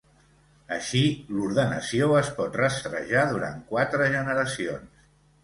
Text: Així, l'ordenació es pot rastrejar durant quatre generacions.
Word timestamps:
Així, 0.77 1.01
l'ordenació 1.35 2.07
es 2.21 2.31
pot 2.39 2.57
rastrejar 2.63 3.27
durant 3.35 3.61
quatre 3.75 4.09
generacions. 4.19 5.07